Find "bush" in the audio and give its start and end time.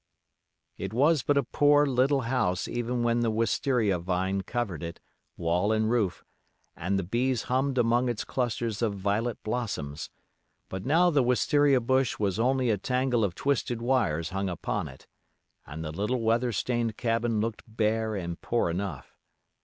11.79-12.17